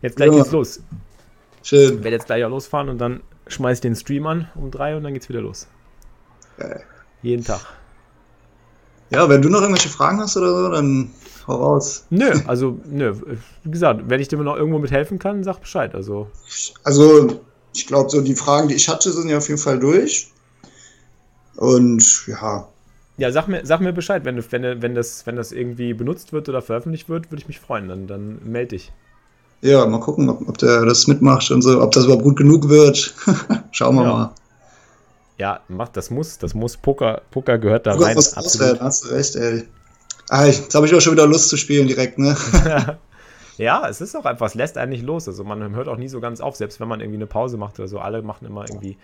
[0.02, 0.38] Jetzt gleich ja.
[0.38, 0.80] geht's los.
[1.62, 1.98] Schön.
[1.98, 4.96] Ich werde jetzt gleich auch losfahren und dann schmeiß ich den Stream an um drei
[4.96, 5.68] und dann geht's wieder los.
[6.58, 6.82] Geil.
[7.22, 7.60] Jeden Tag.
[9.10, 11.10] Ja, wenn du noch irgendwelche Fragen hast oder so, dann
[11.46, 12.06] hau raus.
[12.10, 13.14] Nö, also, nö.
[13.62, 15.94] Wie gesagt, wenn ich dir noch irgendwo mit helfen kann, sag Bescheid.
[15.94, 16.28] Also,
[16.82, 17.40] also
[17.74, 20.30] ich glaube, so die Fragen, die ich hatte, sind ja auf jeden Fall durch.
[21.56, 22.68] Und ja.
[23.18, 26.48] Ja, sag mir, sag mir Bescheid, wenn, wenn, wenn, das, wenn das irgendwie benutzt wird
[26.48, 27.88] oder veröffentlicht wird, würde ich mich freuen.
[27.88, 28.92] Dann, dann melde dich.
[29.62, 32.68] Ja, mal gucken, ob, ob der das mitmacht und so, ob das überhaupt gut genug
[32.68, 33.14] wird.
[33.70, 34.12] Schauen wir ja.
[34.12, 34.34] mal.
[35.38, 36.76] Ja, macht, das muss, das muss.
[36.76, 38.14] Poker, Poker gehört da Poker rein.
[38.16, 38.80] Muss absolut.
[38.80, 39.64] hast du recht, ey.
[40.28, 42.36] Ah, jetzt habe ich auch schon wieder Lust zu spielen direkt, ne?
[43.56, 45.28] ja, es ist auch einfach, es lässt einen nicht los.
[45.28, 47.78] Also man hört auch nie so ganz auf, selbst wenn man irgendwie eine Pause macht
[47.78, 47.98] oder so.
[47.98, 48.96] Alle machen immer irgendwie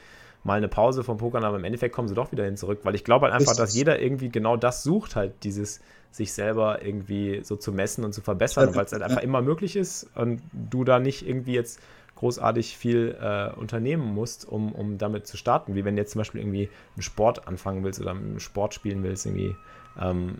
[0.45, 2.95] mal eine Pause vom Pokern, aber im Endeffekt kommen sie doch wieder hin zurück, weil
[2.95, 7.41] ich glaube halt einfach, dass jeder irgendwie genau das sucht, halt dieses sich selber irgendwie
[7.43, 10.85] so zu messen und zu verbessern, weil es halt einfach immer möglich ist und du
[10.85, 11.81] da nicht irgendwie jetzt
[12.17, 15.77] großartig viel äh, unternehmen musst, um, um damit zu starten.
[15.77, 19.05] Wie wenn du jetzt zum Beispiel irgendwie einen Sport anfangen willst oder einen Sport spielen
[19.05, 19.55] willst, irgendwie.
[20.01, 20.39] Ähm,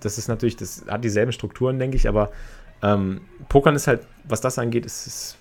[0.00, 2.30] das ist natürlich, das hat dieselben Strukturen, denke ich, aber
[2.82, 5.38] ähm, Pokern ist halt, was das angeht, ist, ist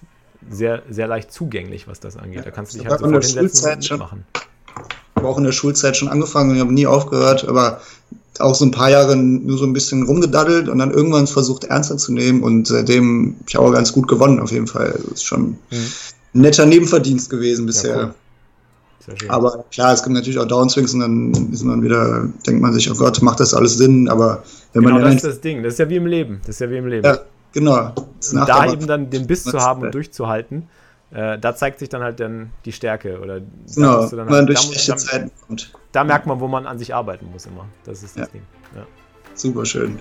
[0.49, 2.45] sehr, sehr leicht zugänglich, was das angeht.
[2.45, 4.25] Da kannst du dich halt sofort hinsetzen und mitmachen.
[4.35, 7.81] Ich habe auch in der Schulzeit schon angefangen und ich habe nie aufgehört, aber
[8.39, 11.97] auch so ein paar Jahre nur so ein bisschen rumgedaddelt und dann irgendwann versucht ernster
[11.97, 14.91] zu nehmen und seitdem habe ich auch ganz gut gewonnen auf jeden Fall.
[14.91, 15.57] Das ist schon mhm.
[16.35, 17.97] ein netter Nebenverdienst gewesen bisher.
[17.97, 18.13] Ja,
[19.07, 19.15] cool.
[19.29, 22.91] Aber klar, es gibt natürlich auch Downswings und dann ist man wieder, denkt man sich,
[22.91, 25.05] oh Gott, macht das alles Sinn, aber wenn genau, man.
[25.05, 26.41] das ist das Ding, das ist ja wie im Leben.
[26.41, 27.05] Das ist ja wie im Leben.
[27.05, 27.19] Ja,
[27.53, 27.93] genau.
[28.45, 30.69] Da eben dann den Biss zu haben und durchzuhalten,
[31.11, 33.19] äh, da zeigt sich dann halt dann die Stärke.
[33.19, 33.39] Oder
[33.73, 35.73] genau, da man halt, durch schlechte Zeiten kommt.
[35.91, 37.65] Da merkt man, wo man an sich arbeiten muss immer.
[37.85, 38.31] Das ist das ja.
[38.33, 38.43] Ding.
[38.75, 38.85] Ja.
[39.33, 39.99] Super schön.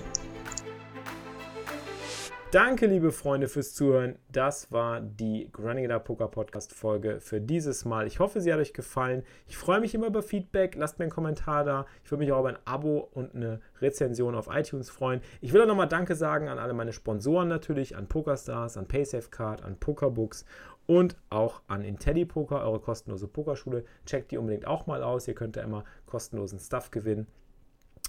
[2.51, 4.15] Danke, liebe Freunde, fürs Zuhören.
[4.31, 5.51] Das war die
[5.91, 8.07] Up Poker Podcast Folge für dieses Mal.
[8.07, 9.23] Ich hoffe, sie hat euch gefallen.
[9.47, 10.75] Ich freue mich immer über Feedback.
[10.75, 11.85] Lasst mir einen Kommentar da.
[12.05, 15.19] Ich würde mich auch über ein Abo und eine Rezension auf iTunes freuen.
[15.41, 19.65] Ich will auch nochmal Danke sagen an alle meine Sponsoren natürlich, an PokerStars, an PaySafeCard,
[19.65, 20.45] an Pokerbooks
[20.85, 23.83] und auch an IntelliPoker, eure kostenlose Pokerschule.
[24.05, 25.27] Checkt die unbedingt auch mal aus.
[25.27, 27.27] Ihr könnt da immer kostenlosen Stuff gewinnen,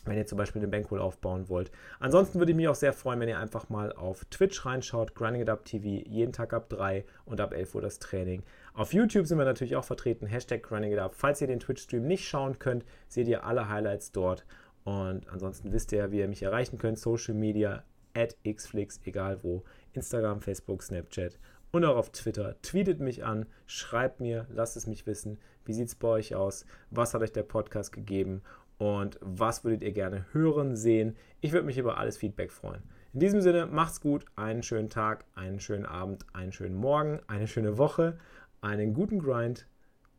[0.08, 1.70] wenn ihr zum Beispiel den Bankroll aufbauen wollt.
[2.00, 5.14] Ansonsten würde ich mich auch sehr freuen, wenn ihr einfach mal auf Twitch reinschaut.
[5.14, 8.42] Grinding It Up TV, jeden Tag ab 3 und ab 11 Uhr das Training.
[8.74, 10.26] Auf YouTube sind wir natürlich auch vertreten.
[10.26, 11.14] Hashtag Grinding It Up.
[11.14, 14.44] Falls ihr den Twitch-Stream nicht schauen könnt, seht ihr alle Highlights dort.
[14.84, 16.98] Und ansonsten wisst ihr, wie ihr mich erreichen könnt.
[16.98, 19.64] Social Media, at xflix, egal wo.
[19.92, 21.38] Instagram, Facebook, Snapchat
[21.70, 22.56] und auch auf Twitter.
[22.62, 25.38] Tweetet mich an, schreibt mir, lasst es mich wissen.
[25.64, 26.64] Wie sieht es bei euch aus?
[26.90, 28.42] Was hat euch der Podcast gegeben?
[28.78, 31.16] Und was würdet ihr gerne hören, sehen?
[31.40, 32.82] Ich würde mich über alles Feedback freuen.
[33.12, 37.48] In diesem Sinne, macht's gut, einen schönen Tag, einen schönen Abend, einen schönen Morgen, eine
[37.48, 38.18] schöne Woche,
[38.60, 39.66] einen guten Grind.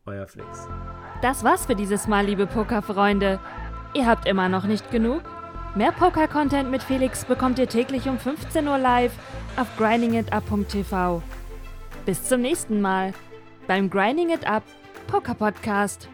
[0.06, 0.66] Euer Flix.
[1.22, 3.38] Das war's für dieses Mal, liebe Pokerfreunde.
[3.94, 5.22] Ihr habt immer noch nicht genug?
[5.74, 9.12] Mehr Poker-Content mit Felix bekommt ihr täglich um 15 Uhr live
[9.56, 11.22] auf grindingitup.tv.
[12.06, 13.12] Bis zum nächsten Mal
[13.68, 14.64] beim Grinding It Up
[15.06, 16.08] Poker Podcast.